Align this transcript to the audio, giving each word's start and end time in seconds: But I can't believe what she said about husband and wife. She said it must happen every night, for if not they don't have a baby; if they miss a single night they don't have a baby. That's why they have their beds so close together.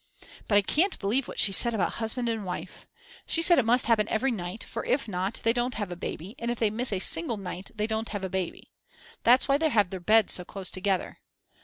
But 0.47 0.57
I 0.57 0.63
can't 0.63 0.97
believe 0.97 1.27
what 1.27 1.37
she 1.37 1.51
said 1.51 1.75
about 1.75 1.97
husband 2.01 2.27
and 2.27 2.43
wife. 2.43 2.87
She 3.27 3.43
said 3.43 3.59
it 3.59 3.65
must 3.65 3.85
happen 3.85 4.09
every 4.09 4.31
night, 4.31 4.63
for 4.63 4.83
if 4.83 5.07
not 5.07 5.39
they 5.43 5.53
don't 5.53 5.75
have 5.75 5.91
a 5.91 5.95
baby; 5.95 6.33
if 6.39 6.57
they 6.57 6.71
miss 6.71 6.91
a 6.91 6.97
single 6.97 7.37
night 7.37 7.69
they 7.75 7.85
don't 7.85 8.09
have 8.09 8.23
a 8.23 8.27
baby. 8.27 8.71
That's 9.21 9.47
why 9.47 9.59
they 9.59 9.69
have 9.69 9.91
their 9.91 9.99
beds 9.99 10.33
so 10.33 10.43
close 10.43 10.71
together. 10.71 11.19